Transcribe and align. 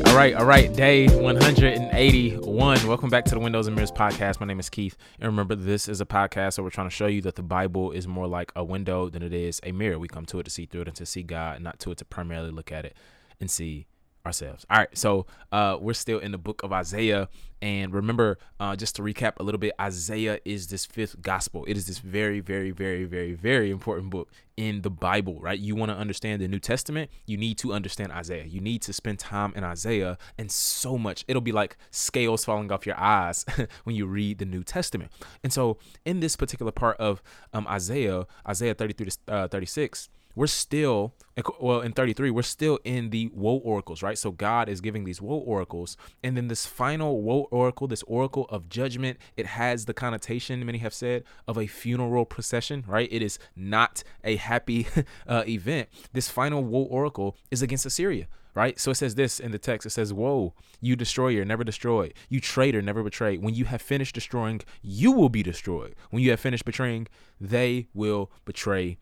right, 0.00 0.08
all 0.08 0.16
right, 0.16 0.34
all 0.34 0.44
right. 0.46 0.72
Day 0.72 1.06
181. 1.06 2.86
Welcome 2.86 3.10
back 3.10 3.24
to 3.26 3.34
the 3.34 3.38
Windows 3.38 3.68
and 3.68 3.76
Mirrors 3.76 3.92
podcast. 3.92 4.40
My 4.40 4.46
name 4.46 4.58
is 4.58 4.68
Keith. 4.68 4.96
And 5.20 5.28
remember, 5.28 5.54
this 5.54 5.88
is 5.88 6.00
a 6.00 6.04
podcast, 6.04 6.54
so 6.54 6.64
we're 6.64 6.70
trying 6.70 6.88
to 6.88 6.94
show 6.94 7.06
you 7.06 7.22
that 7.22 7.36
the 7.36 7.44
Bible 7.44 7.92
is 7.92 8.08
more 8.08 8.26
like 8.26 8.50
a 8.56 8.64
window 8.64 9.08
than 9.08 9.22
it 9.22 9.32
is 9.32 9.60
a 9.62 9.70
mirror. 9.70 9.96
We 9.98 10.08
come 10.08 10.26
to 10.26 10.40
it 10.40 10.44
to 10.44 10.50
see 10.50 10.66
through 10.66 10.82
it 10.82 10.88
and 10.88 10.96
to 10.96 11.06
see 11.06 11.22
God, 11.22 11.62
not 11.62 11.78
to 11.80 11.92
it 11.92 11.98
to 11.98 12.04
primarily 12.04 12.50
look 12.50 12.72
at 12.72 12.84
it 12.84 12.96
and 13.38 13.48
see 13.48 13.86
ourselves. 14.26 14.64
All 14.70 14.78
right, 14.78 14.96
so 14.96 15.26
uh, 15.52 15.76
we're 15.80 15.94
still 15.94 16.18
in 16.18 16.32
the 16.32 16.38
book 16.38 16.62
of 16.62 16.72
Isaiah, 16.72 17.28
and 17.60 17.92
remember, 17.92 18.38
uh, 18.58 18.76
just 18.76 18.96
to 18.96 19.02
recap 19.02 19.34
a 19.38 19.42
little 19.42 19.58
bit, 19.58 19.74
Isaiah 19.80 20.38
is 20.44 20.68
this 20.68 20.86
fifth 20.86 21.20
gospel. 21.22 21.64
It 21.66 21.76
is 21.76 21.86
this 21.86 21.98
very, 21.98 22.40
very, 22.40 22.70
very, 22.70 23.04
very, 23.04 23.34
very 23.34 23.70
important 23.70 24.10
book 24.10 24.30
in 24.56 24.82
the 24.82 24.90
Bible. 24.90 25.40
Right? 25.40 25.58
You 25.58 25.74
want 25.74 25.90
to 25.90 25.96
understand 25.96 26.40
the 26.40 26.48
New 26.48 26.58
Testament, 26.58 27.10
you 27.26 27.36
need 27.36 27.58
to 27.58 27.72
understand 27.72 28.12
Isaiah. 28.12 28.44
You 28.44 28.60
need 28.60 28.82
to 28.82 28.92
spend 28.92 29.18
time 29.18 29.52
in 29.56 29.64
Isaiah, 29.64 30.18
and 30.38 30.50
so 30.50 30.96
much. 30.96 31.24
It'll 31.28 31.42
be 31.42 31.52
like 31.52 31.76
scales 31.90 32.44
falling 32.44 32.72
off 32.72 32.86
your 32.86 32.98
eyes 32.98 33.44
when 33.84 33.94
you 33.94 34.06
read 34.06 34.38
the 34.38 34.46
New 34.46 34.62
Testament. 34.62 35.10
And 35.42 35.52
so, 35.52 35.78
in 36.04 36.20
this 36.20 36.36
particular 36.36 36.72
part 36.72 36.96
of 36.98 37.22
um, 37.52 37.66
Isaiah, 37.66 38.26
Isaiah 38.48 38.74
33 38.74 39.06
to 39.06 39.18
uh, 39.28 39.48
36 39.48 40.08
we're 40.34 40.46
still 40.46 41.14
well 41.60 41.80
in 41.80 41.92
33 41.92 42.30
we're 42.30 42.42
still 42.42 42.78
in 42.84 43.10
the 43.10 43.28
woe 43.34 43.56
oracles 43.56 44.02
right 44.02 44.18
so 44.18 44.30
god 44.30 44.68
is 44.68 44.80
giving 44.80 45.04
these 45.04 45.20
woe 45.20 45.38
oracles 45.38 45.96
and 46.22 46.36
then 46.36 46.48
this 46.48 46.66
final 46.66 47.22
woe 47.22 47.48
oracle 47.50 47.88
this 47.88 48.04
oracle 48.04 48.46
of 48.50 48.68
judgment 48.68 49.18
it 49.36 49.46
has 49.46 49.86
the 49.86 49.94
connotation 49.94 50.64
many 50.64 50.78
have 50.78 50.94
said 50.94 51.24
of 51.48 51.58
a 51.58 51.66
funeral 51.66 52.24
procession 52.24 52.84
right 52.86 53.08
it 53.10 53.22
is 53.22 53.38
not 53.56 54.02
a 54.22 54.36
happy 54.36 54.86
uh, 55.28 55.42
event 55.48 55.88
this 56.12 56.28
final 56.28 56.62
woe 56.62 56.84
oracle 56.84 57.36
is 57.50 57.62
against 57.62 57.86
assyria 57.86 58.26
right? 58.54 58.78
So 58.78 58.92
it 58.92 58.96
says 58.96 59.16
this 59.16 59.40
in 59.40 59.50
the 59.50 59.58
text. 59.58 59.86
It 59.86 59.90
says, 59.90 60.12
Woe, 60.12 60.54
you 60.80 60.96
destroyer, 60.96 61.44
never 61.44 61.64
destroy. 61.64 62.12
You 62.28 62.40
traitor, 62.40 62.80
never 62.80 63.02
betray. 63.02 63.36
When 63.36 63.54
you 63.54 63.66
have 63.66 63.82
finished 63.82 64.14
destroying, 64.14 64.60
you 64.80 65.12
will 65.12 65.28
be 65.28 65.42
destroyed. 65.42 65.94
When 66.10 66.22
you 66.22 66.30
have 66.30 66.40
finished 66.40 66.64
betraying, 66.64 67.08
they 67.40 67.88
will 67.92 68.30
betray 68.44 68.98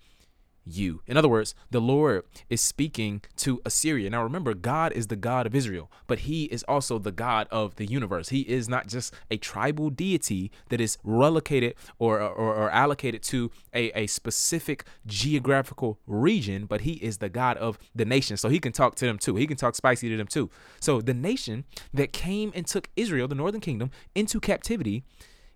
you. 0.64 1.02
In 1.06 1.16
other 1.16 1.28
words, 1.28 1.54
the 1.70 1.80
Lord 1.80 2.24
is 2.48 2.60
speaking 2.60 3.22
to 3.36 3.60
Assyria. 3.64 4.10
Now 4.10 4.22
remember, 4.22 4.54
God 4.54 4.92
is 4.92 5.08
the 5.08 5.16
God 5.16 5.46
of 5.46 5.54
Israel, 5.54 5.90
but 6.06 6.20
he 6.20 6.44
is 6.44 6.62
also 6.64 6.98
the 6.98 7.12
God 7.12 7.48
of 7.50 7.76
the 7.76 7.86
universe. 7.86 8.28
He 8.28 8.40
is 8.42 8.68
not 8.68 8.86
just 8.86 9.14
a 9.30 9.36
tribal 9.36 9.90
deity 9.90 10.50
that 10.68 10.80
is 10.80 10.98
relocated 11.02 11.74
or, 11.98 12.20
or, 12.20 12.54
or 12.54 12.70
allocated 12.70 13.22
to 13.24 13.50
a, 13.74 13.90
a 13.98 14.06
specific 14.06 14.84
geographical 15.06 15.98
region, 16.06 16.66
but 16.66 16.82
he 16.82 16.92
is 16.92 17.18
the 17.18 17.28
God 17.28 17.56
of 17.56 17.78
the 17.94 18.04
nation. 18.04 18.36
So 18.36 18.48
he 18.48 18.58
can 18.58 18.72
talk 18.72 18.94
to 18.96 19.06
them 19.06 19.18
too. 19.18 19.36
He 19.36 19.46
can 19.46 19.56
talk 19.56 19.74
spicy 19.74 20.08
to 20.08 20.16
them 20.16 20.26
too. 20.26 20.50
So 20.80 21.00
the 21.00 21.14
nation 21.14 21.64
that 21.92 22.12
came 22.12 22.52
and 22.54 22.66
took 22.66 22.88
Israel, 22.96 23.28
the 23.28 23.34
northern 23.34 23.60
kingdom, 23.60 23.90
into 24.14 24.40
captivity 24.40 25.04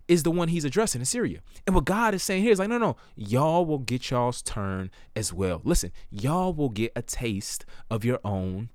is 0.07 0.23
the 0.23 0.31
one 0.31 0.47
he's 0.47 0.65
addressing 0.65 1.01
Assyria. 1.01 1.39
And 1.65 1.75
what 1.75 1.85
God 1.85 2.13
is 2.13 2.23
saying 2.23 2.43
here 2.43 2.51
is 2.51 2.59
like, 2.59 2.69
no, 2.69 2.77
no, 2.77 2.95
y'all 3.15 3.65
will 3.65 3.79
get 3.79 4.09
y'all's 4.09 4.41
turn 4.41 4.89
as 5.15 5.33
well. 5.33 5.61
Listen, 5.63 5.91
y'all 6.09 6.53
will 6.53 6.69
get 6.69 6.91
a 6.95 7.01
taste 7.01 7.65
of 7.89 8.05
your 8.05 8.19
own 8.23 8.69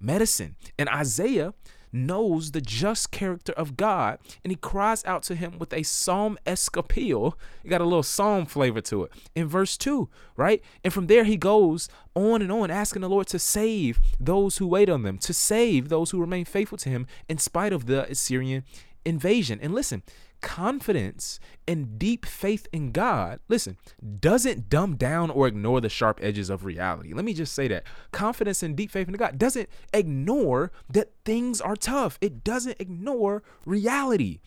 medicine. 0.00 0.56
And 0.78 0.88
Isaiah 0.88 1.54
knows 1.94 2.50
the 2.50 2.60
just 2.60 3.12
character 3.12 3.52
of 3.52 3.76
God, 3.76 4.18
and 4.42 4.50
he 4.50 4.56
cries 4.56 5.04
out 5.04 5.22
to 5.22 5.36
him 5.36 5.58
with 5.58 5.72
a 5.72 5.84
psalm 5.84 6.36
esque 6.44 6.76
appeal. 6.76 7.38
You 7.62 7.70
got 7.70 7.80
a 7.80 7.84
little 7.84 8.02
psalm 8.02 8.46
flavor 8.46 8.80
to 8.82 9.04
it 9.04 9.12
in 9.34 9.46
verse 9.46 9.76
2, 9.76 10.08
right? 10.36 10.62
And 10.82 10.92
from 10.92 11.06
there, 11.06 11.24
he 11.24 11.36
goes 11.36 11.88
on 12.14 12.42
and 12.42 12.50
on, 12.50 12.70
asking 12.70 13.02
the 13.02 13.08
Lord 13.08 13.28
to 13.28 13.38
save 13.38 14.00
those 14.18 14.58
who 14.58 14.66
wait 14.66 14.88
on 14.88 15.04
them, 15.04 15.18
to 15.18 15.32
save 15.32 15.88
those 15.88 16.10
who 16.10 16.20
remain 16.20 16.44
faithful 16.44 16.78
to 16.78 16.88
him 16.88 17.06
in 17.28 17.38
spite 17.38 17.72
of 17.72 17.86
the 17.86 18.10
Assyrian 18.10 18.64
invasion. 19.04 19.58
And 19.62 19.74
listen, 19.74 20.02
confidence 20.40 21.40
and 21.66 21.98
deep 21.98 22.26
faith 22.26 22.66
in 22.72 22.92
God, 22.92 23.40
listen, 23.48 23.78
doesn't 24.20 24.68
dumb 24.68 24.96
down 24.96 25.30
or 25.30 25.46
ignore 25.46 25.80
the 25.80 25.88
sharp 25.88 26.20
edges 26.22 26.50
of 26.50 26.64
reality. 26.64 27.14
Let 27.14 27.24
me 27.24 27.32
just 27.32 27.54
say 27.54 27.66
that. 27.68 27.84
Confidence 28.12 28.62
and 28.62 28.76
deep 28.76 28.90
faith 28.90 29.08
in 29.08 29.14
God 29.14 29.38
doesn't 29.38 29.68
ignore 29.92 30.70
that 30.90 31.12
things 31.24 31.60
are 31.60 31.76
tough, 31.76 32.18
it 32.20 32.44
doesn't 32.44 32.76
ignore 32.78 33.42
reality, 33.64 34.40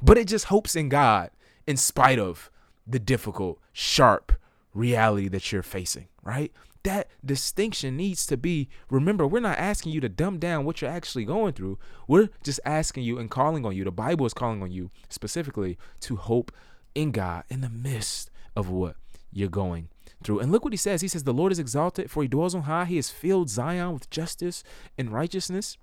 but 0.00 0.16
it 0.16 0.26
just 0.26 0.46
hopes 0.46 0.74
in 0.74 0.88
God 0.88 1.30
in 1.66 1.76
spite 1.76 2.18
of 2.18 2.50
the 2.86 2.98
difficult, 2.98 3.60
sharp 3.72 4.32
reality 4.74 5.28
that 5.28 5.52
you're 5.52 5.62
facing, 5.62 6.08
right? 6.22 6.52
That 6.84 7.08
distinction 7.24 7.96
needs 7.96 8.26
to 8.26 8.36
be 8.36 8.68
remember 8.90 9.26
we're 9.26 9.40
not 9.40 9.58
asking 9.58 9.92
you 9.92 10.00
to 10.00 10.08
dumb 10.08 10.38
down 10.38 10.64
what 10.64 10.80
you're 10.80 10.90
actually 10.90 11.24
going 11.24 11.52
through. 11.52 11.78
We're 12.08 12.30
just 12.42 12.60
asking 12.64 13.04
you 13.04 13.18
and 13.18 13.30
calling 13.30 13.64
on 13.64 13.76
you. 13.76 13.84
The 13.84 13.92
bible 13.92 14.26
is 14.26 14.34
calling 14.34 14.62
on 14.62 14.72
you 14.72 14.90
specifically 15.08 15.78
to 16.00 16.16
hope 16.16 16.52
in 16.94 17.12
god 17.12 17.44
in 17.48 17.60
the 17.60 17.70
midst 17.70 18.30
of 18.56 18.68
what 18.68 18.96
you're 19.32 19.48
going 19.48 19.88
through. 20.24 20.40
And 20.40 20.50
look 20.50 20.64
what 20.64 20.72
he 20.72 20.76
says. 20.76 21.00
He 21.00 21.08
says 21.08 21.24
the 21.24 21.32
lord 21.32 21.52
is 21.52 21.58
exalted 21.58 22.10
for 22.10 22.22
he 22.22 22.28
dwells 22.28 22.54
on 22.54 22.62
high. 22.62 22.84
He 22.84 22.96
has 22.96 23.10
filled 23.10 23.48
zion 23.48 23.94
with 23.94 24.10
justice 24.10 24.64
and 24.98 25.12
righteousness. 25.12 25.78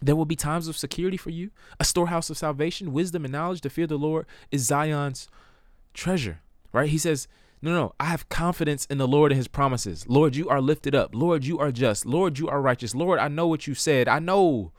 There 0.00 0.16
will 0.16 0.24
be 0.24 0.36
times 0.36 0.68
of 0.68 0.76
security 0.76 1.16
for 1.16 1.30
you 1.30 1.50
a 1.78 1.84
storehouse 1.84 2.30
of 2.30 2.38
salvation 2.38 2.92
wisdom 2.92 3.24
and 3.24 3.32
knowledge 3.32 3.60
to 3.62 3.70
fear 3.70 3.86
the 3.86 3.96
lord 3.96 4.26
is 4.50 4.62
zion's 4.62 5.28
treasure. 5.92 6.40
Right? 6.72 6.88
He 6.88 6.98
says 6.98 7.28
no, 7.64 7.72
no, 7.72 7.94
I 7.98 8.04
have 8.06 8.28
confidence 8.28 8.84
in 8.86 8.98
the 8.98 9.08
Lord 9.08 9.32
and 9.32 9.38
his 9.38 9.48
promises. 9.48 10.06
Lord, 10.06 10.36
you 10.36 10.48
are 10.50 10.60
lifted 10.60 10.94
up. 10.94 11.14
Lord, 11.14 11.46
you 11.46 11.58
are 11.58 11.72
just. 11.72 12.04
Lord, 12.04 12.38
you 12.38 12.46
are 12.46 12.60
righteous. 12.60 12.94
Lord, 12.94 13.18
I 13.18 13.28
know 13.28 13.46
what 13.46 13.66
you 13.66 13.74
said. 13.74 14.06
I 14.06 14.18
know. 14.18 14.72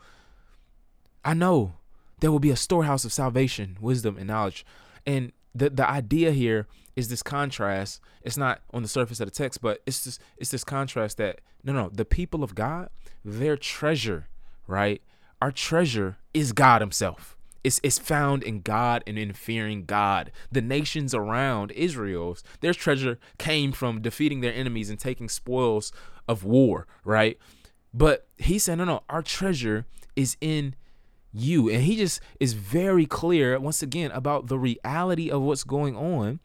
I 1.24 1.34
know 1.34 1.74
there 2.20 2.30
will 2.30 2.38
be 2.38 2.50
a 2.50 2.56
storehouse 2.56 3.04
of 3.04 3.12
salvation, 3.12 3.76
wisdom, 3.80 4.16
and 4.16 4.28
knowledge. 4.28 4.64
And 5.04 5.32
the 5.52 5.70
the 5.70 5.88
idea 5.88 6.30
here 6.30 6.68
is 6.94 7.08
this 7.08 7.24
contrast. 7.24 8.00
It's 8.22 8.36
not 8.36 8.60
on 8.72 8.82
the 8.82 8.88
surface 8.88 9.18
of 9.18 9.26
the 9.26 9.32
text, 9.32 9.60
but 9.60 9.82
it's 9.84 10.04
this 10.04 10.18
it's 10.36 10.50
this 10.52 10.62
contrast 10.62 11.16
that 11.16 11.40
no, 11.64 11.72
no, 11.72 11.88
the 11.92 12.04
people 12.04 12.44
of 12.44 12.54
God, 12.54 12.90
their 13.24 13.56
treasure, 13.56 14.28
right? 14.68 15.02
Our 15.42 15.50
treasure 15.50 16.18
is 16.32 16.52
God 16.52 16.80
Himself. 16.80 17.35
It's, 17.66 17.80
it's 17.82 17.98
found 17.98 18.44
in 18.44 18.60
God 18.60 19.02
and 19.08 19.18
in 19.18 19.32
fearing 19.32 19.86
God. 19.86 20.30
The 20.52 20.60
nations 20.60 21.12
around 21.14 21.72
Israel's, 21.72 22.44
their 22.60 22.72
treasure 22.72 23.18
came 23.38 23.72
from 23.72 24.00
defeating 24.00 24.40
their 24.40 24.54
enemies 24.54 24.88
and 24.88 25.00
taking 25.00 25.28
spoils 25.28 25.90
of 26.28 26.44
war, 26.44 26.86
right? 27.04 27.36
But 27.92 28.28
he 28.38 28.60
said, 28.60 28.78
no, 28.78 28.84
no, 28.84 29.02
our 29.08 29.20
treasure 29.20 29.84
is 30.14 30.36
in 30.40 30.76
you. 31.32 31.68
And 31.68 31.82
he 31.82 31.96
just 31.96 32.20
is 32.38 32.52
very 32.52 33.04
clear, 33.04 33.58
once 33.58 33.82
again, 33.82 34.12
about 34.12 34.46
the 34.46 34.60
reality 34.60 35.28
of 35.28 35.42
what's 35.42 35.64
going 35.64 35.96
on 35.96 36.38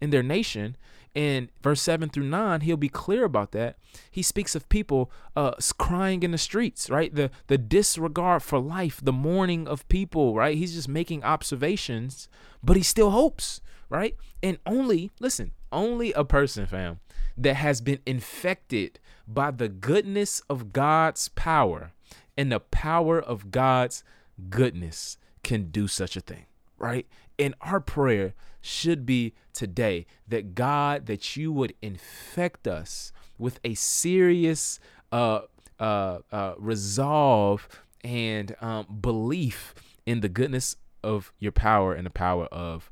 in 0.00 0.10
their 0.10 0.22
nation 0.22 0.76
in 1.14 1.50
verse 1.62 1.80
7 1.82 2.08
through 2.08 2.24
9 2.24 2.60
he'll 2.62 2.76
be 2.76 2.88
clear 2.88 3.24
about 3.24 3.52
that. 3.52 3.76
He 4.10 4.22
speaks 4.22 4.54
of 4.54 4.68
people 4.68 5.10
uh, 5.36 5.52
crying 5.78 6.22
in 6.22 6.30
the 6.30 6.38
streets 6.38 6.90
right? 6.90 7.14
The 7.14 7.30
the 7.46 7.58
disregard 7.58 8.42
for 8.42 8.58
life 8.58 9.00
the 9.02 9.12
mourning 9.12 9.66
of 9.66 9.88
people 9.88 10.34
right? 10.34 10.56
He's 10.56 10.74
just 10.74 10.88
making 10.88 11.24
observations 11.24 12.28
but 12.62 12.76
he 12.76 12.82
still 12.82 13.10
hopes 13.10 13.60
right? 13.88 14.16
And 14.42 14.58
only 14.66 15.10
listen 15.20 15.52
only 15.72 16.12
a 16.12 16.24
person 16.24 16.66
fam 16.66 17.00
that 17.36 17.54
has 17.54 17.80
been 17.80 18.00
infected 18.06 18.98
by 19.26 19.50
the 19.50 19.68
goodness 19.68 20.40
of 20.48 20.72
God's 20.72 21.28
power 21.30 21.92
and 22.36 22.50
the 22.50 22.60
power 22.60 23.20
of 23.20 23.50
God's 23.50 24.02
goodness 24.50 25.18
can 25.42 25.70
do 25.70 25.88
such 25.88 26.16
a 26.16 26.20
thing 26.20 26.46
right? 26.78 27.06
And 27.38 27.54
our 27.60 27.80
prayer 27.80 28.34
should 28.68 29.06
be 29.06 29.34
today 29.52 30.06
that 30.28 30.54
God, 30.54 31.06
that 31.06 31.36
you 31.36 31.50
would 31.52 31.74
infect 31.80 32.68
us 32.68 33.12
with 33.38 33.58
a 33.64 33.74
serious 33.74 34.78
uh, 35.10 35.40
uh, 35.80 36.18
uh, 36.30 36.54
resolve 36.58 37.68
and 38.04 38.54
um, 38.60 38.98
belief 39.00 39.74
in 40.04 40.20
the 40.20 40.28
goodness 40.28 40.76
of 41.02 41.32
your 41.38 41.52
power 41.52 41.94
and 41.94 42.04
the 42.04 42.10
power 42.10 42.46
of 42.46 42.90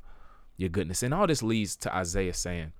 your 0.57 0.69
goodness. 0.69 1.03
And 1.03 1.13
all 1.13 1.27
this 1.27 1.43
leads 1.43 1.75
to 1.77 1.95
Isaiah 1.95 2.33
saying 2.33 2.73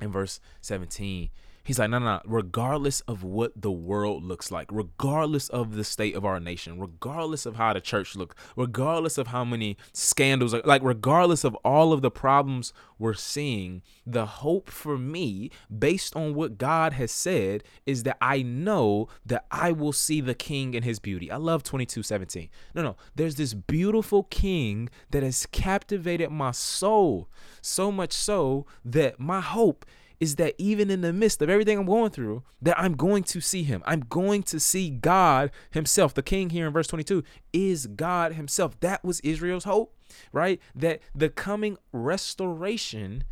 in 0.00 0.12
verse 0.12 0.40
17, 0.60 1.30
He's 1.64 1.78
like, 1.78 1.90
no, 1.90 1.98
no, 1.98 2.16
no, 2.16 2.20
regardless 2.24 3.00
of 3.02 3.22
what 3.22 3.52
the 3.54 3.70
world 3.70 4.24
looks 4.24 4.50
like, 4.50 4.68
regardless 4.72 5.48
of 5.48 5.76
the 5.76 5.84
state 5.84 6.16
of 6.16 6.24
our 6.24 6.40
nation, 6.40 6.80
regardless 6.80 7.46
of 7.46 7.56
how 7.56 7.72
the 7.72 7.80
church 7.80 8.16
looks, 8.16 8.34
regardless 8.56 9.16
of 9.16 9.28
how 9.28 9.44
many 9.44 9.76
scandals, 9.92 10.54
like, 10.64 10.82
regardless 10.82 11.44
of 11.44 11.54
all 11.56 11.92
of 11.92 12.02
the 12.02 12.10
problems 12.10 12.72
we're 12.98 13.14
seeing, 13.14 13.82
the 14.04 14.26
hope 14.26 14.70
for 14.70 14.98
me, 14.98 15.50
based 15.76 16.16
on 16.16 16.34
what 16.34 16.58
God 16.58 16.94
has 16.94 17.12
said, 17.12 17.62
is 17.86 18.02
that 18.02 18.16
I 18.20 18.42
know 18.42 19.08
that 19.24 19.46
I 19.50 19.70
will 19.70 19.92
see 19.92 20.20
the 20.20 20.34
king 20.34 20.74
in 20.74 20.82
his 20.82 20.98
beauty. 20.98 21.30
I 21.30 21.36
love 21.36 21.62
22 21.62 22.02
17. 22.02 22.48
No, 22.74 22.82
no, 22.82 22.96
there's 23.14 23.36
this 23.36 23.54
beautiful 23.54 24.24
king 24.24 24.88
that 25.10 25.22
has 25.22 25.46
captivated 25.46 26.30
my 26.30 26.50
soul, 26.50 27.28
so 27.60 27.92
much 27.92 28.12
so 28.12 28.66
that 28.84 29.20
my 29.20 29.40
hope 29.40 29.86
is 30.22 30.36
that 30.36 30.54
even 30.56 30.88
in 30.88 31.00
the 31.00 31.12
midst 31.12 31.42
of 31.42 31.50
everything 31.50 31.76
I'm 31.76 31.84
going 31.84 32.12
through, 32.12 32.44
that 32.62 32.78
I'm 32.78 32.94
going 32.94 33.24
to 33.24 33.40
see 33.40 33.64
him. 33.64 33.82
I'm 33.84 34.02
going 34.08 34.44
to 34.44 34.60
see 34.60 34.88
God 34.88 35.50
himself. 35.72 36.14
The 36.14 36.22
king 36.22 36.50
here 36.50 36.64
in 36.64 36.72
verse 36.72 36.86
22 36.86 37.24
is 37.52 37.88
God 37.88 38.34
himself. 38.34 38.78
That 38.78 39.02
was 39.02 39.18
Israel's 39.22 39.64
hope, 39.64 39.96
right? 40.32 40.60
That 40.76 41.00
the 41.12 41.28
coming 41.28 41.76
restoration 41.90 43.24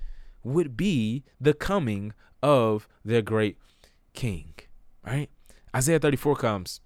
would 0.43 0.77
be 0.77 1.23
the 1.41 1.55
coming 1.55 2.13
of 2.43 2.89
their 3.05 3.23
great 3.23 3.57
king, 4.13 4.55
right? 5.07 5.31
Isaiah 5.73 6.01
34 6.01 6.35
comes 6.35 6.81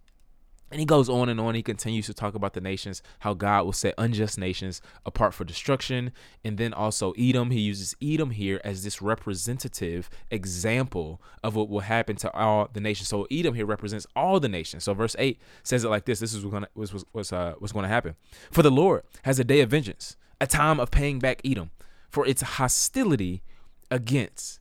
and 0.74 0.80
he 0.80 0.86
goes 0.86 1.08
on 1.08 1.28
and 1.28 1.38
on. 1.38 1.54
He 1.54 1.62
continues 1.62 2.06
to 2.06 2.14
talk 2.14 2.34
about 2.34 2.54
the 2.54 2.60
nations, 2.60 3.00
how 3.20 3.32
God 3.32 3.64
will 3.64 3.72
set 3.72 3.94
unjust 3.96 4.36
nations 4.36 4.82
apart 5.06 5.32
for 5.32 5.44
destruction. 5.44 6.10
And 6.42 6.58
then 6.58 6.72
also 6.74 7.12
Edom. 7.16 7.52
He 7.52 7.60
uses 7.60 7.94
Edom 8.02 8.30
here 8.30 8.60
as 8.64 8.82
this 8.82 9.00
representative 9.00 10.10
example 10.32 11.22
of 11.44 11.54
what 11.54 11.68
will 11.68 11.78
happen 11.78 12.16
to 12.16 12.32
all 12.34 12.68
the 12.72 12.80
nations. 12.80 13.08
So 13.08 13.28
Edom 13.30 13.54
here 13.54 13.66
represents 13.66 14.04
all 14.16 14.40
the 14.40 14.48
nations. 14.48 14.82
So 14.82 14.94
verse 14.94 15.14
8 15.16 15.40
says 15.62 15.84
it 15.84 15.90
like 15.90 16.06
this. 16.06 16.18
This 16.18 16.34
is 16.34 16.44
what's 16.44 16.66
what's, 16.74 17.04
what's, 17.12 17.32
uh, 17.32 17.54
what's 17.60 17.72
going 17.72 17.84
to 17.84 17.88
happen. 17.88 18.16
For 18.50 18.62
the 18.64 18.72
Lord 18.72 19.04
has 19.22 19.38
a 19.38 19.44
day 19.44 19.60
of 19.60 19.70
vengeance, 19.70 20.16
a 20.40 20.48
time 20.48 20.80
of 20.80 20.90
paying 20.90 21.20
back 21.20 21.40
Edom 21.44 21.70
for 22.10 22.26
its 22.26 22.42
hostility 22.42 23.44
against 23.92 24.58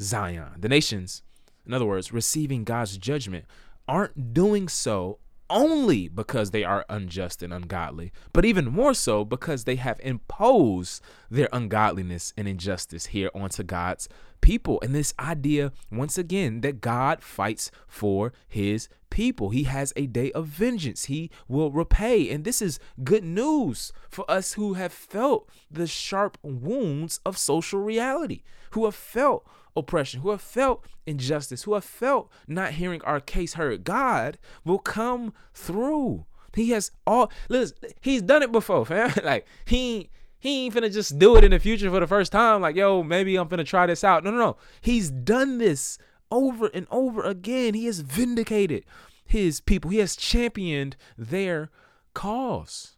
Zion. 0.00 0.60
The 0.60 0.68
nations, 0.68 1.24
in 1.66 1.74
other 1.74 1.86
words, 1.86 2.12
receiving 2.12 2.62
God's 2.62 2.96
judgment, 2.98 3.46
aren't 3.88 4.32
doing 4.32 4.68
so 4.68 5.18
only 5.50 6.08
because 6.08 6.52
they 6.52 6.64
are 6.64 6.86
unjust 6.88 7.42
and 7.42 7.52
ungodly, 7.52 8.12
but 8.32 8.44
even 8.44 8.66
more 8.66 8.94
so 8.94 9.24
because 9.24 9.64
they 9.64 9.76
have 9.76 10.00
imposed 10.00 11.02
their 11.30 11.48
ungodliness 11.52 12.32
and 12.36 12.48
injustice 12.48 13.06
here 13.06 13.30
onto 13.34 13.62
God's 13.62 14.08
people. 14.40 14.78
And 14.82 14.94
this 14.94 15.14
idea, 15.18 15.72
once 15.90 16.18
again, 16.18 16.60
that 16.62 16.80
God 16.80 17.22
fights 17.22 17.70
for 17.86 18.32
his 18.48 18.88
people. 19.10 19.50
He 19.50 19.64
has 19.64 19.92
a 19.96 20.06
day 20.06 20.32
of 20.32 20.46
vengeance. 20.46 21.06
He 21.06 21.30
will 21.48 21.70
repay. 21.70 22.30
And 22.30 22.44
this 22.44 22.62
is 22.62 22.78
good 23.02 23.24
news 23.24 23.92
for 24.08 24.28
us 24.30 24.54
who 24.54 24.74
have 24.74 24.92
felt 24.92 25.48
the 25.70 25.86
sharp 25.86 26.38
wounds 26.42 27.20
of 27.24 27.36
social 27.36 27.80
reality, 27.80 28.42
who 28.70 28.84
have 28.84 28.94
felt 28.94 29.46
oppression, 29.76 30.20
who 30.20 30.30
have 30.30 30.40
felt 30.40 30.84
injustice, 31.06 31.64
who 31.64 31.74
have 31.74 31.84
felt 31.84 32.30
not 32.46 32.72
hearing 32.72 33.02
our 33.02 33.20
case 33.20 33.54
heard, 33.54 33.84
God 33.84 34.38
will 34.64 34.78
come 34.78 35.32
through. 35.52 36.24
He 36.54 36.70
has 36.70 36.90
all 37.06 37.30
listen, 37.48 37.76
he's 38.00 38.22
done 38.22 38.42
it 38.42 38.52
before, 38.52 38.84
fam. 38.84 39.12
like 39.24 39.46
he 39.64 40.10
he 40.40 40.64
ain't 40.64 40.74
finna 40.74 40.92
just 40.92 41.18
do 41.18 41.36
it 41.36 41.44
in 41.44 41.50
the 41.50 41.58
future 41.58 41.90
for 41.90 42.00
the 42.00 42.06
first 42.06 42.32
time. 42.32 42.62
Like, 42.62 42.74
yo, 42.74 43.02
maybe 43.02 43.36
I'm 43.36 43.48
finna 43.48 43.66
try 43.66 43.86
this 43.86 44.02
out. 44.02 44.24
No, 44.24 44.30
no, 44.30 44.38
no. 44.38 44.56
He's 44.80 45.10
done 45.10 45.58
this 45.58 45.98
over 46.30 46.68
and 46.72 46.86
over 46.90 47.22
again. 47.22 47.74
He 47.74 47.84
has 47.86 48.00
vindicated 48.00 48.84
his 49.24 49.60
people. 49.60 49.90
He 49.90 49.98
has 49.98 50.16
championed 50.16 50.96
their 51.16 51.70
cause. 52.14 52.96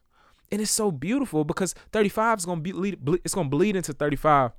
And 0.50 0.60
it's 0.60 0.70
so 0.70 0.92
beautiful 0.92 1.44
because 1.44 1.74
35 1.92 2.38
is 2.38 2.46
gonna 2.46 2.60
be 2.60 2.96
it's 3.24 3.34
gonna 3.34 3.48
bleed 3.48 3.74
into 3.74 3.92
35 3.92 4.52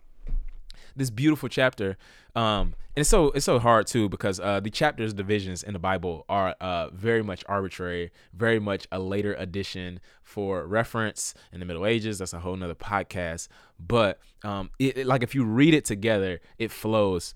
this 0.95 1.10
beautiful 1.10 1.50
chapter. 1.50 1.98
Um, 2.36 2.74
and 2.95 3.01
it's 3.01 3.10
so 3.10 3.31
it's 3.31 3.45
so 3.45 3.60
hard 3.60 3.88
too 3.88 4.07
because 4.07 4.40
uh, 4.40 4.60
the 4.60 4.69
chapters 4.69 5.13
divisions 5.13 5.63
in 5.63 5.74
the 5.74 5.80
Bible 5.80 6.25
are 6.30 6.56
uh, 6.62 6.90
very 6.92 7.24
much 7.24 7.44
arbitrary, 7.48 8.12
very 8.34 8.60
much 8.60 8.88
a 8.92 9.00
later 9.00 9.34
addition 9.34 10.00
for 10.24 10.66
reference 10.68 11.34
in 11.51 11.60
the 11.60 11.66
Middle 11.66 11.86
Ages. 11.86 12.19
That's 12.19 12.34
a 12.34 12.40
whole 12.40 12.56
nother 12.56 12.75
podcast. 12.75 13.48
But 13.80 14.19
um, 14.44 14.69
it, 14.78 15.00
it, 15.00 15.07
like 15.07 15.24
if 15.24 15.34
you 15.34 15.44
read 15.44 15.74
it 15.74 15.86
together, 15.86 16.40
it 16.60 16.72
flows 16.72 17.34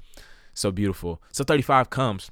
so 0.53 0.71
beautiful. 0.71 1.21
So 1.31 1.43
35 1.43 1.89
comes, 1.89 2.31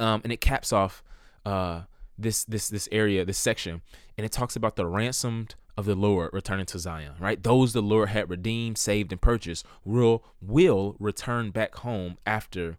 um, 0.00 0.20
and 0.24 0.32
it 0.32 0.40
caps 0.40 0.72
off 0.72 1.02
uh, 1.44 1.82
this 2.18 2.44
this 2.44 2.68
this 2.68 2.88
area, 2.92 3.24
this 3.24 3.38
section, 3.38 3.82
and 4.16 4.24
it 4.24 4.32
talks 4.32 4.56
about 4.56 4.76
the 4.76 4.86
ransomed 4.86 5.54
of 5.76 5.86
the 5.86 5.94
Lord 5.94 6.30
returning 6.32 6.66
to 6.66 6.78
Zion, 6.78 7.14
right? 7.18 7.42
Those 7.42 7.72
the 7.72 7.82
Lord 7.82 8.10
had 8.10 8.28
redeemed, 8.28 8.78
saved, 8.78 9.12
and 9.12 9.20
purchased 9.20 9.64
will 9.84 10.24
will 10.40 10.96
return 10.98 11.50
back 11.50 11.76
home 11.76 12.18
after 12.26 12.76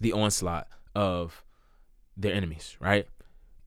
the 0.00 0.12
onslaught 0.12 0.68
of 0.94 1.42
their 2.16 2.32
enemies, 2.32 2.76
right? 2.80 3.06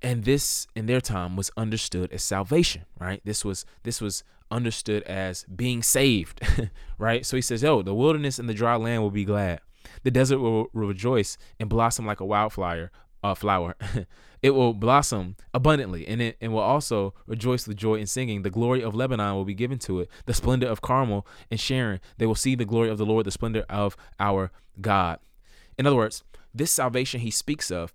And 0.01 0.23
this 0.23 0.67
in 0.75 0.85
their 0.85 1.01
time 1.01 1.35
was 1.35 1.51
understood 1.57 2.11
as 2.11 2.23
salvation, 2.23 2.85
right? 2.99 3.21
This 3.23 3.45
was 3.45 3.65
this 3.83 4.01
was 4.01 4.23
understood 4.49 5.03
as 5.03 5.45
being 5.45 5.83
saved, 5.83 6.41
right? 6.97 7.25
So 7.25 7.35
he 7.35 7.41
says, 7.41 7.63
"Yo, 7.63 7.81
the 7.81 7.93
wilderness 7.93 8.39
and 8.39 8.49
the 8.49 8.53
dry 8.53 8.75
land 8.75 9.03
will 9.03 9.11
be 9.11 9.25
glad. 9.25 9.61
The 10.03 10.11
desert 10.11 10.39
will 10.39 10.67
rejoice 10.73 11.37
and 11.59 11.69
blossom 11.69 12.05
like 12.05 12.19
a 12.19 12.25
wildflower, 12.25 12.91
uh, 13.23 13.35
flower. 13.35 13.75
it 14.41 14.51
will 14.51 14.73
blossom 14.73 15.35
abundantly, 15.53 16.07
and 16.07 16.21
it 16.21 16.37
and 16.41 16.53
will 16.53 16.59
also 16.59 17.13
rejoice 17.27 17.67
with 17.67 17.77
joy 17.77 17.95
and 17.95 18.09
singing. 18.09 18.41
The 18.41 18.49
glory 18.49 18.81
of 18.81 18.95
Lebanon 18.95 19.35
will 19.35 19.45
be 19.45 19.53
given 19.53 19.79
to 19.79 20.01
it, 20.01 20.09
the 20.25 20.33
splendor 20.33 20.67
of 20.67 20.81
Carmel 20.81 21.27
and 21.49 21.59
Sharon. 21.59 21.99
They 22.17 22.25
will 22.25 22.35
see 22.35 22.55
the 22.55 22.65
glory 22.65 22.89
of 22.89 22.97
the 22.97 23.05
Lord, 23.05 23.25
the 23.25 23.31
splendor 23.31 23.65
of 23.69 23.95
our 24.19 24.51
God. 24.79 25.19
In 25.77 25.85
other 25.85 25.95
words, 25.95 26.23
this 26.53 26.71
salvation 26.71 27.21
he 27.21 27.31
speaks 27.31 27.71
of, 27.71 27.93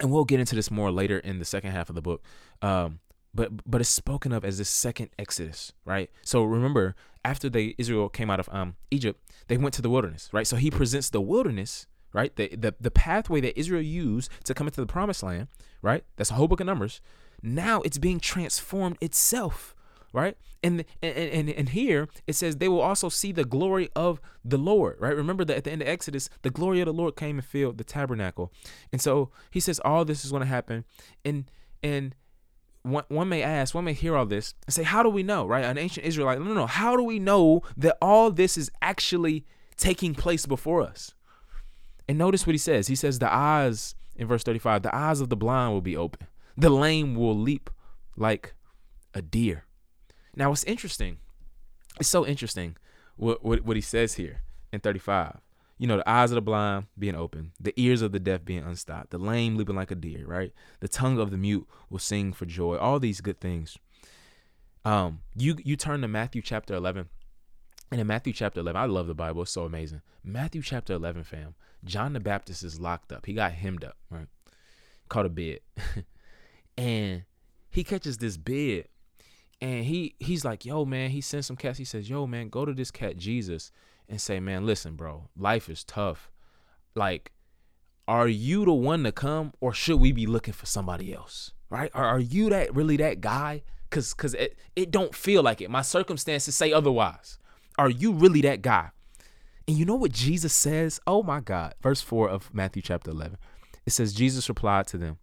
and 0.00 0.10
we'll 0.10 0.24
get 0.24 0.40
into 0.40 0.54
this 0.54 0.70
more 0.70 0.90
later 0.90 1.18
in 1.18 1.38
the 1.38 1.44
second 1.44 1.72
half 1.72 1.88
of 1.88 1.94
the 1.94 2.02
book. 2.02 2.22
Um, 2.62 3.00
but 3.32 3.70
but 3.70 3.80
it's 3.80 3.90
spoken 3.90 4.32
of 4.32 4.44
as 4.44 4.58
the 4.58 4.64
second 4.64 5.10
Exodus, 5.18 5.72
right? 5.84 6.10
So 6.22 6.42
remember, 6.42 6.96
after 7.24 7.48
they 7.48 7.74
Israel 7.78 8.08
came 8.08 8.30
out 8.30 8.40
of 8.40 8.48
um 8.50 8.76
Egypt, 8.90 9.20
they 9.48 9.56
went 9.56 9.74
to 9.74 9.82
the 9.82 9.90
wilderness, 9.90 10.28
right? 10.32 10.46
So 10.46 10.56
he 10.56 10.70
presents 10.70 11.10
the 11.10 11.20
wilderness 11.20 11.86
right? 12.12 12.34
The, 12.36 12.48
the 12.56 12.74
the 12.80 12.90
pathway 12.90 13.40
that 13.40 13.58
Israel 13.58 13.82
used 13.82 14.30
to 14.44 14.54
come 14.54 14.66
into 14.66 14.80
the 14.80 14.86
promised 14.86 15.22
land, 15.22 15.48
right? 15.82 16.04
That's 16.16 16.30
a 16.30 16.34
whole 16.34 16.48
book 16.48 16.60
of 16.60 16.66
numbers. 16.66 17.00
Now 17.42 17.80
it's 17.82 17.98
being 17.98 18.20
transformed 18.20 18.98
itself, 19.00 19.74
right? 20.12 20.36
And 20.62 20.84
and 21.02 21.16
and, 21.16 21.48
and 21.50 21.68
here 21.70 22.08
it 22.26 22.34
says 22.34 22.56
they 22.56 22.68
will 22.68 22.80
also 22.80 23.08
see 23.08 23.32
the 23.32 23.44
glory 23.44 23.88
of 23.96 24.20
the 24.44 24.58
Lord, 24.58 24.96
right? 25.00 25.16
Remember 25.16 25.44
that 25.44 25.56
at 25.56 25.64
the 25.64 25.72
end 25.72 25.82
of 25.82 25.88
Exodus, 25.88 26.28
the 26.42 26.50
glory 26.50 26.80
of 26.80 26.86
the 26.86 26.92
Lord 26.92 27.16
came 27.16 27.38
and 27.38 27.44
filled 27.44 27.78
the 27.78 27.84
tabernacle. 27.84 28.52
And 28.92 29.00
so 29.00 29.30
he 29.50 29.60
says 29.60 29.80
all 29.84 30.04
this 30.04 30.24
is 30.24 30.30
going 30.30 30.42
to 30.42 30.46
happen. 30.46 30.84
And 31.24 31.50
and 31.82 32.14
one, 32.82 33.04
one 33.08 33.28
may 33.28 33.42
ask, 33.42 33.74
one 33.74 33.84
may 33.84 33.92
hear 33.92 34.16
all 34.16 34.26
this 34.26 34.54
and 34.66 34.74
say, 34.74 34.82
how 34.82 35.02
do 35.02 35.08
we 35.08 35.22
know, 35.22 35.46
right? 35.46 35.64
An 35.64 35.78
ancient 35.78 36.06
Israelite, 36.06 36.38
no, 36.38 36.46
no, 36.46 36.54
no. 36.54 36.66
How 36.66 36.96
do 36.96 37.02
we 37.02 37.18
know 37.18 37.62
that 37.76 37.96
all 38.00 38.30
this 38.30 38.56
is 38.56 38.70
actually 38.80 39.44
taking 39.76 40.14
place 40.14 40.46
before 40.46 40.82
us? 40.82 41.14
And 42.10 42.18
notice 42.18 42.44
what 42.44 42.54
he 42.54 42.58
says. 42.58 42.88
He 42.88 42.96
says, 42.96 43.20
The 43.20 43.32
eyes, 43.32 43.94
in 44.16 44.26
verse 44.26 44.42
35, 44.42 44.82
the 44.82 44.92
eyes 44.92 45.20
of 45.20 45.28
the 45.28 45.36
blind 45.36 45.72
will 45.72 45.80
be 45.80 45.96
open, 45.96 46.26
the 46.56 46.68
lame 46.68 47.14
will 47.14 47.38
leap 47.38 47.70
like 48.16 48.54
a 49.14 49.22
deer. 49.22 49.64
Now, 50.34 50.48
what's 50.48 50.64
interesting, 50.64 51.18
it's 52.00 52.08
so 52.08 52.26
interesting 52.26 52.76
what, 53.14 53.44
what, 53.44 53.60
what 53.60 53.76
he 53.76 53.80
says 53.80 54.14
here 54.14 54.42
in 54.72 54.80
35. 54.80 55.38
You 55.78 55.86
know, 55.86 55.98
the 55.98 56.10
eyes 56.10 56.32
of 56.32 56.34
the 56.34 56.42
blind 56.42 56.86
being 56.98 57.14
open, 57.14 57.52
the 57.60 57.74
ears 57.76 58.02
of 58.02 58.10
the 58.10 58.18
deaf 58.18 58.44
being 58.44 58.64
unstopped, 58.64 59.10
the 59.10 59.18
lame 59.18 59.56
leaping 59.56 59.76
like 59.76 59.92
a 59.92 59.94
deer, 59.94 60.26
right? 60.26 60.52
The 60.80 60.88
tongue 60.88 61.20
of 61.20 61.30
the 61.30 61.38
mute 61.38 61.68
will 61.90 62.00
sing 62.00 62.32
for 62.32 62.44
joy. 62.44 62.76
All 62.76 62.98
these 62.98 63.20
good 63.20 63.38
things. 63.38 63.78
Um, 64.84 65.20
you 65.36 65.58
you 65.64 65.76
turn 65.76 66.00
to 66.00 66.08
Matthew 66.08 66.42
chapter 66.42 66.74
11 66.74 67.08
and 67.90 68.00
in 68.00 68.06
Matthew 68.06 68.32
chapter 68.32 68.60
11, 68.60 68.80
I 68.80 68.84
love 68.86 69.08
the 69.08 69.14
Bible. 69.14 69.42
It's 69.42 69.50
so 69.50 69.64
amazing. 69.64 70.02
Matthew 70.22 70.62
chapter 70.62 70.92
11, 70.92 71.24
fam. 71.24 71.54
John 71.84 72.12
the 72.12 72.20
Baptist 72.20 72.62
is 72.62 72.80
locked 72.80 73.12
up. 73.12 73.26
He 73.26 73.32
got 73.32 73.52
hemmed 73.52 73.84
up, 73.84 73.96
right? 74.10 74.26
Caught 75.08 75.26
a 75.26 75.28
bed. 75.30 75.60
and 76.78 77.24
he 77.70 77.84
catches 77.84 78.18
this 78.18 78.36
bed. 78.36 78.86
And 79.60 79.84
he 79.84 80.14
he's 80.18 80.44
like, 80.44 80.64
yo, 80.64 80.84
man, 80.84 81.10
he 81.10 81.20
sends 81.20 81.46
some 81.46 81.56
cats. 81.56 81.78
He 81.78 81.84
says, 81.84 82.08
yo, 82.08 82.26
man, 82.26 82.48
go 82.48 82.64
to 82.64 82.72
this 82.72 82.90
cat 82.90 83.16
Jesus 83.16 83.70
and 84.08 84.20
say, 84.20 84.40
man, 84.40 84.66
listen, 84.66 84.94
bro, 84.94 85.28
life 85.36 85.68
is 85.68 85.84
tough. 85.84 86.30
Like, 86.94 87.32
are 88.08 88.28
you 88.28 88.64
the 88.64 88.72
one 88.72 89.04
to 89.04 89.12
come 89.12 89.52
or 89.60 89.72
should 89.72 90.00
we 90.00 90.12
be 90.12 90.26
looking 90.26 90.54
for 90.54 90.66
somebody 90.66 91.14
else? 91.14 91.52
Right? 91.68 91.90
Are, 91.94 92.04
are 92.04 92.20
you 92.20 92.50
that 92.50 92.74
really 92.74 92.96
that 92.96 93.20
guy? 93.20 93.62
Cause 93.90 94.14
cause 94.14 94.34
it, 94.34 94.56
it 94.76 94.90
don't 94.90 95.14
feel 95.14 95.42
like 95.42 95.60
it. 95.60 95.70
My 95.70 95.82
circumstances 95.82 96.56
say 96.56 96.72
otherwise. 96.72 97.38
Are 97.78 97.90
you 97.90 98.12
really 98.12 98.40
that 98.42 98.62
guy? 98.62 98.90
And 99.70 99.78
you 99.78 99.84
know 99.84 99.94
what 99.94 100.10
Jesus 100.10 100.52
says? 100.52 100.98
Oh 101.06 101.22
my 101.22 101.38
God. 101.38 101.76
Verse 101.80 102.00
4 102.00 102.28
of 102.28 102.52
Matthew 102.52 102.82
chapter 102.82 103.12
11. 103.12 103.36
It 103.86 103.92
says, 103.92 104.12
Jesus 104.12 104.48
replied 104.48 104.88
to 104.88 104.98
them, 104.98 105.18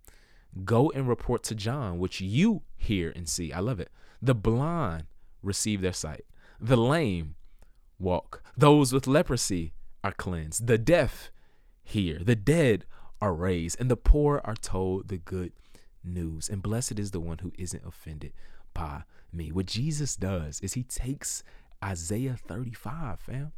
Go 0.64 0.90
and 0.92 1.06
report 1.06 1.44
to 1.44 1.54
John, 1.54 2.00
which 2.00 2.22
you 2.22 2.62
hear 2.78 3.12
and 3.14 3.28
see. 3.28 3.52
I 3.52 3.60
love 3.60 3.82
it. 3.82 3.92
The 4.22 4.34
blind 4.34 5.04
receive 5.44 5.82
their 5.82 5.92
sight, 5.92 6.24
the 6.62 6.78
lame 6.78 7.36
walk, 8.00 8.42
those 8.56 8.94
with 8.94 9.06
leprosy 9.06 9.74
are 10.02 10.14
cleansed, 10.14 10.66
the 10.66 10.78
deaf 10.78 11.30
hear, 11.84 12.20
the 12.24 12.38
dead 12.38 12.86
are 13.20 13.34
raised, 13.34 13.78
and 13.82 13.92
the 13.92 13.98
poor 13.98 14.40
are 14.46 14.56
told 14.56 15.10
the 15.10 15.18
good 15.18 15.52
news. 16.06 16.48
And 16.48 16.64
blessed 16.64 17.00
is 17.00 17.12
the 17.12 17.20
one 17.20 17.40
who 17.40 17.52
isn't 17.58 17.86
offended 17.86 18.32
by 18.74 19.04
me. 19.34 19.52
What 19.52 19.66
Jesus 19.66 20.16
does 20.16 20.62
is 20.62 20.72
he 20.72 20.84
takes 20.84 21.44
Isaiah 21.84 22.38
35, 22.38 23.20
fam. 23.20 23.52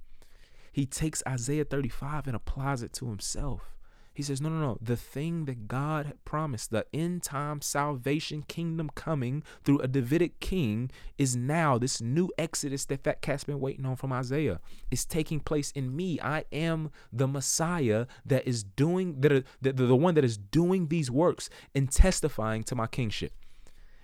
He 0.72 0.86
takes 0.86 1.24
Isaiah 1.28 1.66
35 1.66 2.28
and 2.28 2.36
applies 2.36 2.84
it 2.84 2.94
to 2.94 3.08
himself. 3.08 3.76
He 4.20 4.24
says, 4.24 4.42
No, 4.42 4.50
no, 4.50 4.60
no. 4.60 4.78
The 4.82 4.98
thing 4.98 5.46
that 5.46 5.70
God 5.70 6.06
had 6.06 6.26
promised, 6.26 6.72
the 6.72 6.86
end 6.94 7.24
time 7.24 7.62
salvation 7.62 8.44
kingdom 8.44 8.90
coming 8.94 9.44
through 9.64 9.80
a 9.80 9.88
Davidic 9.88 10.42
king, 10.42 10.92
is 11.18 11.38
now 11.38 11.78
this 11.78 12.02
new 12.02 12.30
exodus 12.38 12.84
that 12.86 13.06
Fat 13.06 13.22
Cat's 13.22 13.46
been 13.46 13.62
waiting 13.62 13.86
on 13.86 13.96
from 13.96 14.12
Isaiah. 14.12 14.60
is 14.92 15.06
taking 15.06 15.40
place 15.40 15.72
in 15.72 15.96
me. 15.96 16.20
I 16.22 16.44
am 16.52 16.92
the 17.14 17.30
Messiah 17.30 18.08
that 18.26 18.46
is 18.46 18.62
doing, 18.62 19.22
that, 19.22 19.32
are, 19.32 19.44
the, 19.62 19.72
the 19.72 19.96
one 19.96 20.16
that 20.16 20.26
is 20.26 20.38
doing 20.38 20.90
these 20.90 21.10
works 21.10 21.50
and 21.74 21.90
testifying 21.90 22.64
to 22.64 22.76
my 22.76 22.88
kingship. 22.88 23.32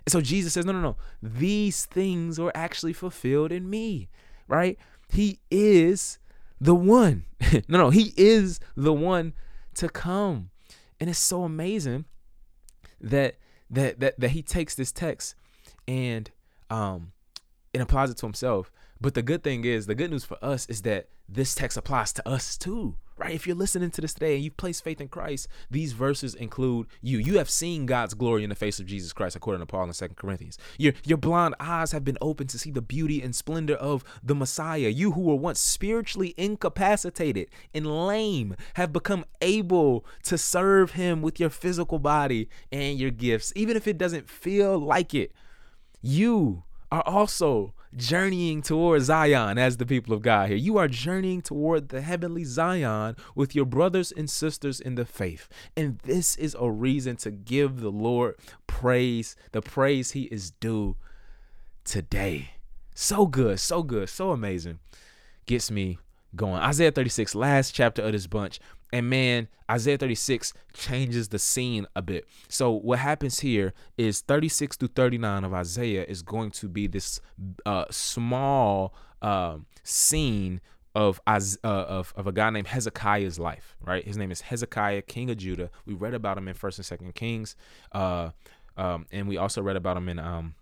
And 0.06 0.14
so 0.14 0.22
Jesus 0.22 0.54
says, 0.54 0.66
No, 0.66 0.72
no, 0.72 0.80
no. 0.80 0.96
These 1.22 1.88
things 1.88 2.40
are 2.40 2.54
actually 2.56 2.94
fulfilled 2.94 3.52
in 3.52 3.70
me, 3.70 4.08
right? 4.48 4.78
He 5.10 5.42
is 5.52 6.20
the 6.60 6.76
one. 6.76 7.26
no, 7.68 7.78
no, 7.78 7.90
he 7.90 8.14
is 8.18 8.60
the 8.76 8.94
one 8.94 9.34
to 9.76 9.90
come. 9.90 10.50
And 11.00 11.10
it's 11.10 11.20
so 11.20 11.44
amazing 11.44 12.06
that 13.02 13.36
that 13.70 14.00
that 14.00 14.20
that 14.20 14.30
he 14.30 14.42
takes 14.42 14.76
this 14.76 14.92
text 14.92 15.36
and 15.88 16.32
um 16.70 17.12
and 17.74 17.84
applies 17.84 18.10
it 18.10 18.18
to 18.18 18.26
himself. 18.26 18.72
But 19.02 19.14
the 19.14 19.22
good 19.22 19.44
thing 19.44 19.66
is, 19.66 19.88
the 19.88 19.96
good 19.96 20.10
news 20.10 20.24
for 20.24 20.38
us 20.42 20.66
is 20.68 20.84
that 20.84 21.10
this 21.28 21.54
text 21.54 21.78
applies 21.78 22.14
to 22.14 22.28
us 22.28 22.58
too 22.58 22.96
right? 23.18 23.34
If 23.34 23.48
you're 23.48 23.56
listening 23.56 23.92
to 23.92 24.02
this 24.02 24.14
today 24.14 24.36
and 24.36 24.44
you've 24.44 24.58
placed 24.58 24.84
faith 24.84 25.00
in 25.00 25.08
Christ, 25.08 25.48
these 25.72 25.94
verses 25.94 26.36
include 26.36 26.88
you. 27.02 27.18
You 27.18 27.38
have 27.38 27.50
seen 27.50 27.86
God's 27.86 28.14
glory 28.14 28.44
in 28.44 28.50
the 28.50 28.56
face 28.56 28.80
of 28.80 28.86
Jesus 28.86 29.14
Christ, 29.14 29.36
according 29.36 29.62
to 29.62 29.66
Paul 29.66 29.86
in 29.86 29.94
Second 29.94 30.16
Corinthians. 30.16 30.58
Your, 30.78 30.94
your 31.06 31.18
blind 31.18 31.56
eyes 31.60 31.92
have 31.92 32.04
been 32.04 32.18
opened 32.20 32.50
to 32.50 32.60
see 32.60 32.72
the 32.72 32.82
beauty 32.82 33.22
and 33.22 33.36
splendor 33.36 33.76
of 33.76 34.04
the 34.22 34.36
Messiah. 34.36 34.90
You 34.90 35.14
who 35.14 35.22
were 35.22 35.36
once 35.36 35.60
spiritually 35.60 36.34
incapacitated 36.38 37.50
and 37.74 38.08
lame 38.08 38.56
have 38.76 38.92
become 38.92 39.26
able 39.42 40.06
to 40.24 40.38
serve 40.38 40.92
him 40.92 41.22
with 41.22 41.40
your 41.40 41.50
physical 41.50 42.00
body 42.00 42.50
and 42.72 43.00
your 43.00 43.12
gifts, 43.12 43.54
even 43.56 43.78
if 43.78 43.88
it 43.88 43.98
doesn't 43.98 44.30
feel 44.30 44.78
like 44.78 45.14
it. 45.14 45.32
You 46.02 46.64
are 46.92 47.02
also 47.02 47.74
journeying 47.96 48.62
toward 48.62 49.02
Zion 49.02 49.58
as 49.58 49.78
the 49.78 49.86
people 49.86 50.14
of 50.14 50.22
God 50.22 50.50
here. 50.50 50.58
You 50.58 50.78
are 50.78 50.88
journeying 50.88 51.42
toward 51.42 51.90
the 51.90 52.02
heavenly 52.02 52.44
Zion 52.44 53.16
with 53.36 53.56
your 53.56 53.66
brothers 53.66 54.12
and 54.12 54.30
sisters 54.30 54.80
in 54.80 54.96
the 54.96 55.06
faith. 55.06 55.48
And 55.76 56.00
this 56.00 56.36
is 56.36 56.56
a 56.60 56.70
reason 56.70 57.16
to 57.18 57.32
give 57.32 57.80
the 57.80 57.92
Lord 57.92 58.36
praise, 58.68 59.36
the 59.52 59.62
praise 59.62 60.12
he 60.12 60.24
is 60.24 60.52
due 60.52 60.96
today. 61.84 62.52
So 62.94 63.26
good, 63.26 63.60
so 63.60 63.84
good, 63.84 64.10
so 64.10 64.32
amazing. 64.32 64.80
Gets 65.46 65.70
me 65.70 66.00
going. 66.36 66.62
Isaiah 66.62 66.92
36, 66.92 67.36
last 67.36 67.72
chapter 67.72 68.02
of 68.02 68.12
this 68.12 68.28
bunch. 68.28 68.60
And 68.96 69.10
man, 69.10 69.50
Isaiah 69.70 69.98
36 69.98 70.54
changes 70.72 71.28
the 71.28 71.38
scene 71.38 71.86
a 71.98 72.02
bit. 72.02 72.26
So 72.48 72.72
what 72.72 73.00
happens 73.00 73.42
here 73.42 73.74
is 73.98 74.22
36 74.22 74.78
through 74.78 74.88
39 74.96 75.44
of 75.44 75.54
Isaiah 75.54 76.06
is 76.08 76.22
going 76.22 76.52
to 76.52 76.70
be 76.70 76.88
this 76.88 77.20
uh, 77.66 77.84
small 77.92 78.94
uh, 79.22 79.58
scene 79.84 80.62
of, 80.96 81.20
uh, 81.28 81.42
of 81.66 82.14
of 82.16 82.26
a 82.26 82.32
guy 82.32 82.50
named 82.52 82.68
Hezekiah's 82.68 83.38
life. 83.38 83.76
Right, 83.82 84.06
his 84.06 84.16
name 84.16 84.32
is 84.32 84.40
Hezekiah, 84.40 85.02
king 85.02 85.30
of 85.30 85.36
Judah. 85.36 85.72
We 85.86 85.94
read 85.94 86.14
about 86.14 86.38
him 86.38 86.48
in 86.48 86.54
First 86.54 86.80
and 86.80 86.86
Second 86.86 87.14
Kings, 87.16 87.58
uh, 87.92 88.30
um, 88.78 89.08
and 89.12 89.28
we 89.28 89.36
also 89.36 89.62
read 89.62 89.76
about 89.76 89.98
him 89.98 90.08
in 90.08 90.20
um, 90.20 90.56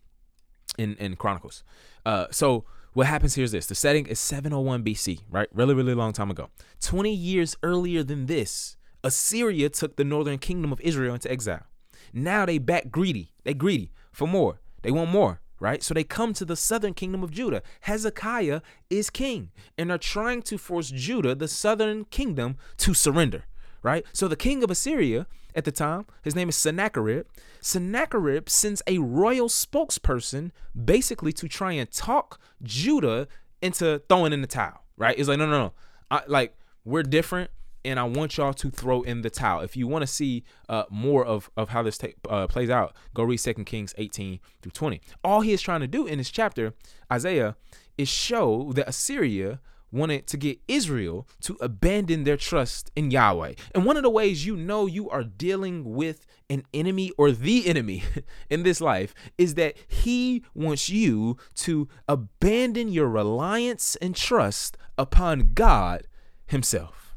in 0.80 0.96
in 0.96 1.18
Chronicles. 1.18 1.64
Uh, 2.04 2.26
so 2.32 2.66
what 2.94 3.08
happens 3.08 3.36
here 3.36 3.44
is 3.44 3.52
this 3.52 3.68
the 3.68 3.76
setting 3.76 4.06
is 4.06 4.20
701 4.20 4.84
BC, 4.84 5.20
right? 5.30 5.48
Really, 5.54 5.74
really 5.74 5.94
long 5.94 6.14
time 6.14 6.32
ago. 6.32 6.50
20 6.82 7.14
years 7.14 7.56
earlier 7.64 8.04
than 8.04 8.26
this, 8.28 8.78
Assyria 9.04 9.70
took 9.70 9.96
the 9.96 10.04
northern 10.04 10.38
kingdom 10.38 10.72
of 10.72 10.82
Israel 10.82 11.14
into 11.14 11.32
exile. 11.32 11.66
Now 12.14 12.46
they 12.46 12.58
back 12.58 12.92
greedy. 12.92 13.34
They 13.44 13.54
greedy 13.54 13.92
for 14.12 14.28
more. 14.28 14.60
They 14.82 14.92
want 14.92 15.10
more, 15.10 15.42
right? 15.60 15.82
So 15.82 15.94
they 15.94 16.04
come 16.04 16.34
to 16.34 16.46
the 16.46 16.56
southern 16.56 16.94
kingdom 16.94 17.24
of 17.24 17.32
Judah. 17.32 17.64
Hezekiah 17.82 18.62
is 18.90 19.10
king, 19.10 19.52
and 19.78 19.92
are 19.92 19.98
trying 19.98 20.42
to 20.44 20.58
force 20.58 20.90
Judah, 20.90 21.36
the 21.36 21.48
southern 21.48 22.06
kingdom, 22.06 22.58
to 22.78 22.94
surrender 22.94 23.46
right? 23.84 24.06
So 24.14 24.28
the 24.28 24.36
king 24.36 24.64
of 24.64 24.72
Assyria 24.72 25.28
at 25.56 25.66
the 25.66 25.72
time, 25.72 26.06
his 26.24 26.36
name 26.36 26.50
is 26.50 26.56
Sennacherib. 26.56 27.26
Sennacherib 27.62 28.50
sends 28.50 28.82
a 28.88 28.98
royal 28.98 29.48
spokesperson 29.48 30.52
basically 30.86 31.32
to 31.34 31.48
try 31.48 31.74
and 31.74 31.92
talk 31.92 32.40
Judah 32.62 33.28
into 33.62 34.02
throwing 34.10 34.34
in 34.34 34.42
the 34.42 34.48
towel, 34.48 34.84
right? 34.98 35.18
It's 35.18 35.30
like, 35.30 35.40
no, 35.40 35.46
no, 35.46 35.60
no. 35.60 35.74
I, 36.12 36.22
like, 36.28 36.56
we're 36.86 37.04
different 37.04 37.50
and 37.86 38.00
I 38.00 38.04
want 38.04 38.38
y'all 38.38 38.54
to 38.54 38.70
throw 38.70 39.02
in 39.02 39.22
the 39.22 39.30
towel. 39.30 39.62
If 39.62 39.76
you 39.76 39.88
want 39.88 40.04
to 40.04 40.08
see 40.08 40.44
uh, 40.70 40.84
more 40.90 41.26
of, 41.26 41.50
of 41.58 41.70
how 41.70 41.84
this 41.84 41.98
ta- 41.98 42.08
uh, 42.30 42.48
plays 42.48 42.70
out, 42.70 42.96
go 43.14 43.24
read 43.24 43.40
2 43.40 43.54
Kings 43.66 43.94
18 43.98 44.40
through 44.62 44.72
20. 44.72 45.02
All 45.24 45.42
he 45.42 45.52
is 45.52 45.62
trying 45.62 45.82
to 45.82 45.88
do 45.88 46.06
in 46.06 46.18
this 46.18 46.30
chapter, 46.30 46.74
Isaiah, 47.12 47.56
is 47.98 48.08
show 48.08 48.72
that 48.76 48.88
Assyria 48.88 49.60
wanted 49.94 50.28
to 50.28 50.38
get 50.38 50.60
Israel 50.68 51.28
to 51.42 51.56
abandon 51.62 52.24
their 52.24 52.36
trust 52.36 52.92
in 52.96 53.12
Yahweh. 53.12 53.54
And 53.74 53.86
one 53.86 53.96
of 53.96 54.04
the 54.04 54.10
ways 54.10 54.46
you 54.46 54.56
know 54.56 54.88
you 54.88 55.10
are 55.10 55.24
dealing 55.24 55.94
with 55.94 56.26
an 56.50 56.64
enemy 56.74 57.12
or 57.18 57.32
the 57.32 57.68
enemy 57.68 58.04
in 58.50 58.64
this 58.64 58.82
life 58.82 59.14
is 59.38 59.54
that 59.54 59.78
he 59.88 60.44
wants 60.54 60.90
you 60.90 61.38
to 61.56 61.88
abandon 62.08 62.90
your 62.90 63.08
reliance 63.08 63.96
and 63.98 64.16
trust 64.16 64.78
upon 64.98 65.54
God 65.54 66.08
himself. 66.48 67.16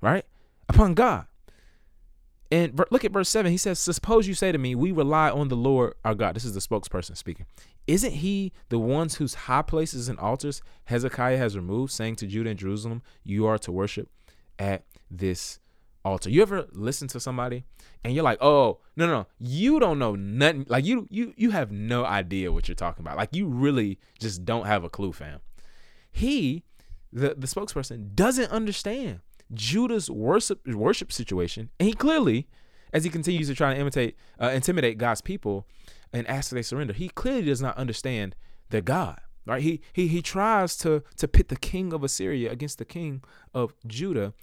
Right? 0.00 0.24
Upon 0.68 0.94
God. 0.94 1.26
And 2.50 2.80
look 2.90 3.04
at 3.04 3.12
verse 3.12 3.28
7. 3.28 3.50
He 3.50 3.56
says, 3.56 3.78
Suppose 3.78 4.26
you 4.26 4.34
say 4.34 4.50
to 4.50 4.58
me, 4.58 4.74
We 4.74 4.90
rely 4.90 5.30
on 5.30 5.48
the 5.48 5.56
Lord 5.56 5.94
our 6.04 6.14
God. 6.14 6.34
This 6.34 6.44
is 6.44 6.54
the 6.54 6.60
spokesperson 6.60 7.16
speaking. 7.16 7.46
Isn't 7.86 8.12
he 8.12 8.52
the 8.68 8.78
ones 8.78 9.16
whose 9.16 9.34
high 9.34 9.62
places 9.62 10.08
and 10.08 10.18
altars 10.18 10.62
Hezekiah 10.84 11.38
has 11.38 11.56
removed, 11.56 11.92
saying 11.92 12.16
to 12.16 12.26
Judah 12.26 12.50
and 12.50 12.58
Jerusalem, 12.58 13.02
You 13.24 13.46
are 13.46 13.58
to 13.58 13.72
worship 13.72 14.08
at 14.58 14.84
this 15.10 15.60
altar? 16.04 16.28
You 16.28 16.42
ever 16.42 16.66
listen 16.72 17.06
to 17.08 17.20
somebody 17.20 17.64
and 18.02 18.14
you're 18.14 18.24
like, 18.24 18.38
Oh, 18.40 18.80
no, 18.96 19.06
no, 19.06 19.26
you 19.38 19.78
don't 19.78 20.00
know 20.00 20.16
nothing. 20.16 20.66
Like 20.68 20.84
you 20.84 21.06
you 21.08 21.32
you 21.36 21.50
have 21.52 21.70
no 21.70 22.04
idea 22.04 22.50
what 22.50 22.66
you're 22.68 22.74
talking 22.74 23.04
about. 23.04 23.16
Like 23.16 23.34
you 23.34 23.46
really 23.46 23.98
just 24.18 24.44
don't 24.44 24.66
have 24.66 24.82
a 24.82 24.90
clue, 24.90 25.12
fam. 25.12 25.40
He, 26.10 26.64
the, 27.12 27.36
the 27.38 27.46
spokesperson, 27.46 28.14
doesn't 28.16 28.50
understand 28.50 29.20
Judah's 29.52 30.10
worship 30.10 30.66
worship 30.66 31.12
situation, 31.12 31.70
and 31.78 31.88
he 31.88 31.92
clearly, 31.92 32.48
as 32.92 33.04
he 33.04 33.10
continues 33.10 33.48
to 33.48 33.54
try 33.54 33.74
to 33.74 33.80
imitate, 33.80 34.16
uh, 34.40 34.50
intimidate 34.54 34.98
God's 34.98 35.20
people, 35.20 35.66
and 36.12 36.26
ask 36.28 36.50
that 36.50 36.56
they 36.56 36.62
surrender, 36.62 36.92
he 36.92 37.08
clearly 37.08 37.42
does 37.42 37.60
not 37.60 37.76
understand 37.76 38.34
their 38.70 38.80
God. 38.80 39.20
Right? 39.46 39.62
He 39.62 39.80
he 39.92 40.06
he 40.08 40.22
tries 40.22 40.76
to 40.78 41.02
to 41.16 41.28
pit 41.28 41.48
the 41.48 41.56
king 41.56 41.92
of 41.92 42.04
Assyria 42.04 42.52
against 42.52 42.78
the 42.78 42.84
king 42.84 43.22
of 43.54 43.74
Judah, 43.86 44.34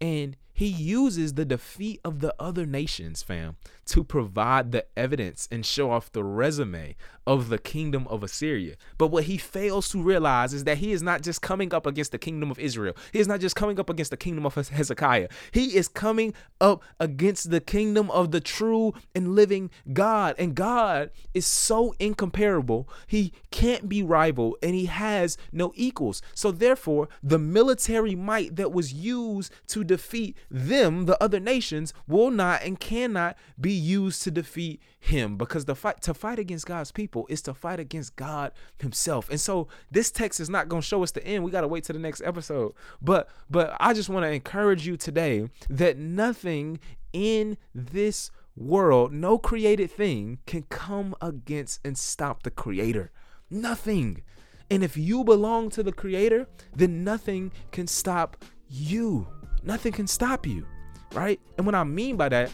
and 0.00 0.36
he 0.62 0.68
uses 0.68 1.34
the 1.34 1.44
defeat 1.44 2.00
of 2.04 2.20
the 2.20 2.32
other 2.38 2.64
nations, 2.64 3.20
fam, 3.20 3.56
to 3.86 4.04
provide 4.04 4.70
the 4.70 4.86
evidence 4.96 5.48
and 5.50 5.66
show 5.66 5.90
off 5.90 6.12
the 6.12 6.22
resume 6.22 6.94
of 7.26 7.48
the 7.48 7.58
kingdom 7.58 8.06
of 8.08 8.22
Assyria. 8.22 8.74
But 8.98 9.08
what 9.08 9.24
he 9.24 9.36
fails 9.38 9.88
to 9.90 10.02
realize 10.02 10.52
is 10.52 10.64
that 10.64 10.78
he 10.78 10.92
is 10.92 11.02
not 11.02 11.22
just 11.22 11.42
coming 11.42 11.72
up 11.74 11.86
against 11.86 12.12
the 12.12 12.18
kingdom 12.18 12.50
of 12.50 12.58
Israel. 12.58 12.94
He 13.12 13.18
is 13.18 13.28
not 13.28 13.40
just 13.40 13.56
coming 13.56 13.78
up 13.78 13.90
against 13.90 14.10
the 14.10 14.16
kingdom 14.16 14.46
of 14.46 14.54
Hezekiah. 14.54 15.28
He 15.52 15.76
is 15.76 15.88
coming 15.88 16.34
up 16.60 16.82
against 16.98 17.50
the 17.50 17.60
kingdom 17.60 18.10
of 18.10 18.30
the 18.30 18.40
true 18.40 18.94
and 19.14 19.34
living 19.34 19.70
God. 19.92 20.34
And 20.38 20.54
God 20.54 21.10
is 21.34 21.46
so 21.46 21.94
incomparable, 21.98 22.88
he 23.06 23.32
can't 23.50 23.88
be 23.88 24.02
rivaled 24.02 24.56
and 24.62 24.74
he 24.74 24.86
has 24.86 25.36
no 25.52 25.72
equals. 25.74 26.22
So 26.34 26.50
therefore, 26.50 27.08
the 27.22 27.38
military 27.38 28.14
might 28.14 28.56
that 28.56 28.72
was 28.72 28.92
used 28.92 29.52
to 29.68 29.84
defeat 29.84 30.36
them, 30.52 31.06
the 31.06 31.20
other 31.22 31.40
nations, 31.40 31.94
will 32.06 32.30
not 32.30 32.62
and 32.62 32.78
cannot 32.78 33.36
be 33.58 33.72
used 33.72 34.22
to 34.22 34.30
defeat 34.30 34.82
him 35.00 35.36
because 35.36 35.64
the 35.64 35.74
fight 35.74 36.02
to 36.02 36.12
fight 36.14 36.38
against 36.38 36.66
God's 36.66 36.92
people 36.92 37.26
is 37.28 37.40
to 37.42 37.54
fight 37.54 37.80
against 37.80 38.14
God 38.16 38.52
himself. 38.78 39.30
And 39.30 39.40
so 39.40 39.66
this 39.90 40.10
text 40.10 40.38
is 40.38 40.50
not 40.50 40.68
going 40.68 40.82
to 40.82 40.86
show 40.86 41.02
us 41.02 41.10
the 41.10 41.26
end. 41.26 41.42
We 41.42 41.50
got 41.50 41.62
to 41.62 41.68
wait 41.68 41.84
to 41.84 41.92
the 41.92 41.98
next 41.98 42.20
episode. 42.22 42.74
But 43.00 43.28
but 43.50 43.74
I 43.80 43.94
just 43.94 44.10
want 44.10 44.24
to 44.24 44.30
encourage 44.30 44.86
you 44.86 44.96
today 44.96 45.48
that 45.70 45.96
nothing 45.96 46.78
in 47.12 47.56
this 47.74 48.30
world, 48.54 49.12
no 49.12 49.38
created 49.38 49.90
thing 49.90 50.38
can 50.46 50.62
come 50.64 51.14
against 51.22 51.80
and 51.84 51.96
stop 51.96 52.42
the 52.42 52.50
creator. 52.50 53.10
Nothing. 53.50 54.22
And 54.70 54.84
if 54.84 54.96
you 54.96 55.24
belong 55.24 55.70
to 55.70 55.82
the 55.82 55.92
creator, 55.92 56.46
then 56.74 57.04
nothing 57.04 57.52
can 57.70 57.86
stop 57.86 58.44
you 58.68 59.26
nothing 59.62 59.92
can 59.92 60.06
stop 60.06 60.46
you, 60.46 60.66
right? 61.14 61.40
And 61.56 61.66
what 61.66 61.74
I 61.74 61.84
mean 61.84 62.16
by 62.16 62.28
that 62.28 62.50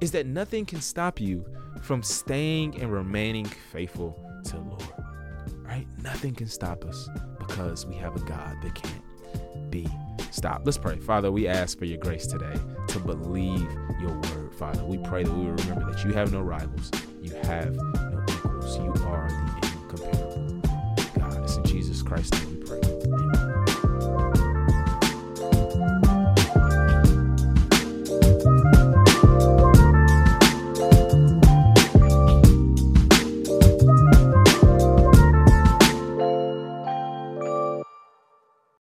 is 0.00 0.10
that 0.12 0.26
nothing 0.26 0.64
can 0.64 0.80
stop 0.80 1.20
you 1.20 1.44
from 1.82 2.02
staying 2.02 2.80
and 2.80 2.92
remaining 2.92 3.44
faithful 3.44 4.18
to 4.44 4.52
the 4.52 4.60
Lord, 4.60 5.04
right? 5.62 5.86
Nothing 6.02 6.34
can 6.34 6.48
stop 6.48 6.84
us 6.84 7.08
because 7.38 7.86
we 7.86 7.94
have 7.96 8.16
a 8.16 8.20
God 8.20 8.56
that 8.62 8.74
can't 8.74 9.70
be 9.70 9.88
stopped. 10.30 10.66
Let's 10.66 10.78
pray. 10.78 10.98
Father, 10.98 11.30
we 11.32 11.48
ask 11.48 11.78
for 11.78 11.84
your 11.84 11.98
grace 11.98 12.26
today 12.26 12.54
to 12.88 12.98
believe 12.98 13.68
your 14.00 14.14
word, 14.14 14.54
Father. 14.54 14.84
We 14.84 14.98
pray 14.98 15.24
that 15.24 15.32
we 15.32 15.46
will 15.46 15.52
remember 15.52 15.90
that 15.92 16.04
you 16.04 16.12
have 16.12 16.32
no 16.32 16.42
rivals, 16.42 16.90
you 17.22 17.34
have 17.42 17.74
no 17.74 18.24
equals, 18.28 18.76
you 18.78 18.92
are 19.04 19.28
the 19.28 19.68
incomparable. 19.72 20.60
God, 21.18 21.44
it's 21.44 21.56
in 21.56 21.64
Jesus 21.64 22.02
Christ's 22.02 22.42
name 22.44 22.55